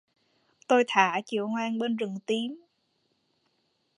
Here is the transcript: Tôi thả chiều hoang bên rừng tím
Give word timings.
Tôi 0.67 0.83
thả 0.87 1.19
chiều 1.25 1.47
hoang 1.47 1.77
bên 1.79 1.97
rừng 1.97 2.15
tím 2.25 2.65